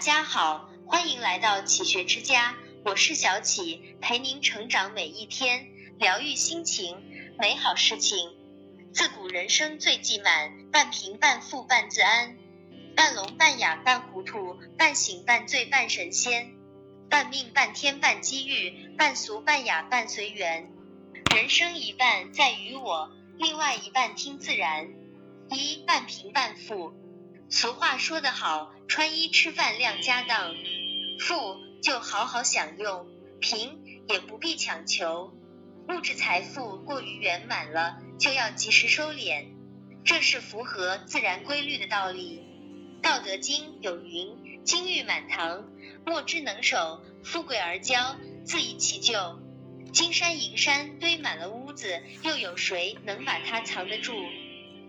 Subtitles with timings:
[0.00, 2.54] 家好，欢迎来到启学之家，
[2.86, 5.66] 我是小启，陪您成长每一天，
[5.98, 6.96] 疗愈心情，
[7.38, 8.30] 美好事情。
[8.94, 12.34] 自古人生最忌满，半平半富半自安，
[12.96, 16.54] 半聋半哑半糊涂，半醒半醉半神仙，
[17.10, 20.70] 半命半天半机遇，半俗半雅半随缘。
[21.36, 24.88] 人生一半在于我，另外一半听自然。
[25.50, 26.94] 一半平半富。
[27.52, 30.54] 俗话说得好，穿衣吃饭量家当，
[31.18, 33.08] 富就好好享用，
[33.40, 35.32] 贫也不必强求。
[35.88, 39.46] 物质财富过于圆满了，就要及时收敛，
[40.04, 42.40] 这是符合自然规律的道理。
[43.02, 45.68] 道德经有云：金玉满堂，
[46.06, 48.14] 莫之能守；富贵而骄，
[48.44, 49.40] 自遗其咎。
[49.92, 54.14] 金山银山堆满了屋子，又有谁能把它藏得住？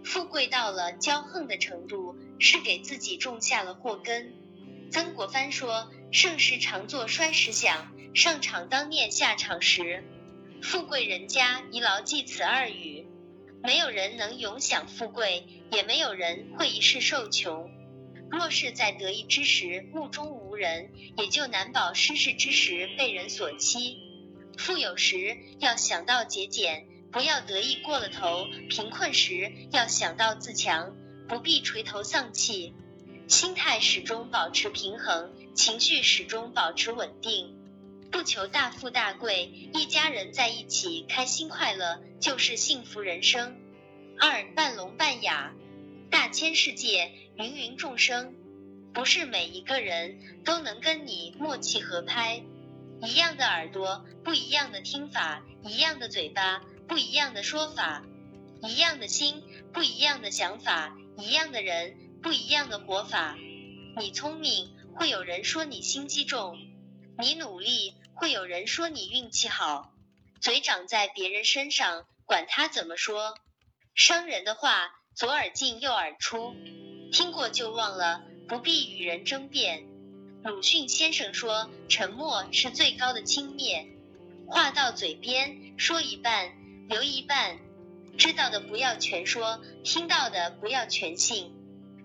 [0.03, 4.34] 富贵到了骄横的程度，是给自己种下了祸根。
[4.92, 10.03] 曾国藩说：“盛世常作衰时想，上场当念下场时。”
[10.62, 13.08] 富贵人家宜牢记此二语。
[13.64, 17.69] 没有人能永享富贵，也没有人会一世受穷。
[18.30, 23.97] 若是在得意之时目中无人，也就难保失势之时被人所欺。
[24.58, 26.88] 富有时要想到节俭。
[27.12, 30.95] 不要得意过了头，贫困时要想到自强，
[31.32, 32.74] 不必垂头丧气，
[33.30, 37.56] 心态始终保持平衡，情绪始终保持稳定，
[38.12, 43.56] 不求大富大贵，一家人在一起开心快乐就是幸福人生。
[44.20, 45.54] 二半聋半哑，
[46.09, 48.36] 大千世界芸芸众生，
[48.94, 52.44] 不是每一个人都能跟你默契合拍，
[53.02, 56.62] 一样的耳朵，不一样的听法，一样的嘴巴。
[56.90, 58.04] 不一样的说法，
[58.64, 63.38] 一样的心，不一样的想法，一样的人，不一样的活法。
[63.97, 66.56] 你聪明，会有人说你心机重；
[67.19, 69.94] 你努力，会有人说你运气好。
[70.40, 73.35] 嘴长在别人身上，管他怎么说，
[73.94, 76.56] 伤人的话，左耳进右耳出，
[77.12, 79.85] 听过就忘了，不必与人争辩。
[80.44, 83.85] 鲁迅先生说，沉默是最高的轻蔑。
[84.47, 86.57] 话到嘴边，说一半。
[86.90, 87.57] 留一半，
[88.17, 91.53] 知道的不要全说，听到的不要全信。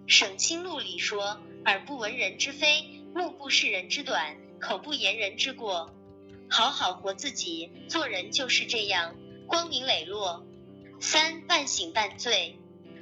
[0.06, 5.92] 省心录里说：耳不闻人之非，目不视人之短，口不言人之过。
[6.48, 10.46] 好好活自己，做人就是这样，光明磊落。
[11.00, 12.58] 三半醒半醉，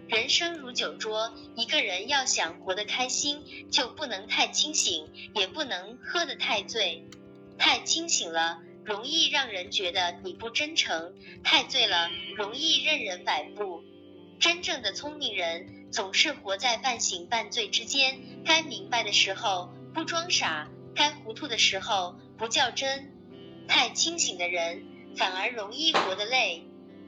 [0.08, 7.08] 人生如酒桌，一个人要想活得开心，就不能太清醒，也不能喝得太醉。
[7.58, 8.60] 太清醒了。
[8.84, 13.82] 容易让人觉得你不真诚，太醉了容易任人摆布。
[14.38, 23.10] 真正的聪明人总是活在半醒半醉之间，该明白的时候不装傻，该糊涂的时候不较真。
[23.66, 24.84] 太清醒的人
[25.16, 26.64] 反而容易活得累，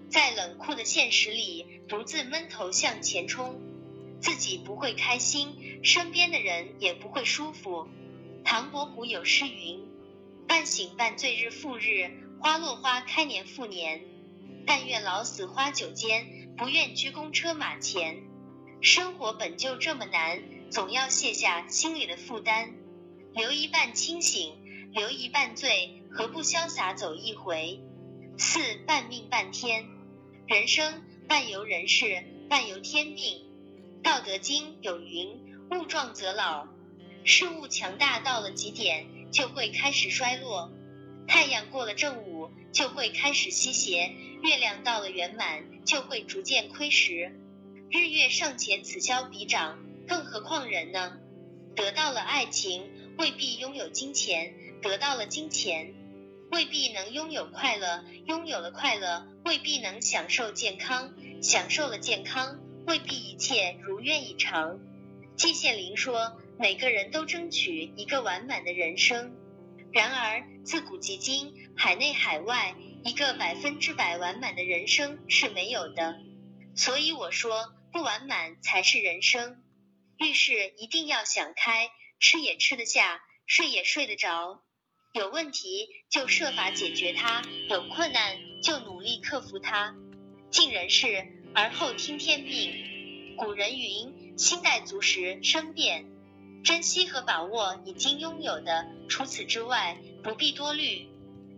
[0.09, 3.61] 在冷酷的现实里独自闷头向前冲，
[4.21, 7.87] 自己不会开心，身边的人也不会舒服。
[8.45, 9.96] 唐伯虎有诗云。
[10.57, 14.01] 半醒半醉日复日，花落花开年复年。
[14.67, 18.23] 但愿老死花酒间，不愿鞠躬车马前。
[18.81, 22.73] 生活本就这么难，总要卸下心里的负担。
[23.35, 24.55] 留一半清醒，
[24.95, 27.79] 留一半醉，何不潇洒走一回？
[28.39, 29.85] 四半命半天，
[30.47, 33.45] 人生半由人事，半由天命。
[34.03, 35.39] 道德经有云：
[35.73, 36.67] 物壮则老，
[37.25, 39.07] 事物强大到了极点。
[39.37, 40.73] 就会开始衰落，
[41.29, 44.11] 太阳过了正午就会开始西斜，
[44.43, 47.33] 月亮到了圆满就会逐渐亏蚀。
[47.91, 51.19] 日月尚且此消彼长，更何况人呢？
[51.75, 55.93] 得到了爱情，未必拥有金钱；得到了金钱，
[56.51, 61.11] 未必能拥有快乐；拥有了快乐，未必能享受健康；
[61.43, 64.79] 享受了健康，未必一切如愿以偿。
[65.37, 66.41] 季羡林说。
[66.59, 69.37] 每个人都争取一个完满的人生，
[69.93, 72.75] 然而自古及今，海内海外，
[73.05, 76.17] 一个百分之百完满的人生是没有的。
[76.75, 79.63] 所以我说，不完满才是人生。
[80.19, 84.63] 遇事一定要想开，吃也吃得下，睡也睡得着。
[85.13, 89.95] 有问题就设法解决它，有困难就努力克服它。
[90.51, 93.37] 尽人事而后听天命。
[93.37, 96.16] 古人云：心待足时生变。
[96.67, 101.07] 珍惜和把握已经拥有的，除此之外不必多虑。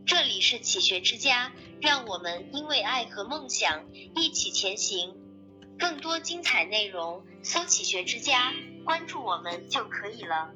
[0.04, 1.50] 这里是启学之家，
[1.80, 5.16] 让我们因为爱和梦想一起前行。
[5.78, 8.52] 更多精彩内容，搜“启学之家”，
[8.84, 10.50] 关注我们就可以了。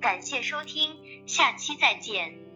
[0.00, 2.49] 感谢收听，下期再见。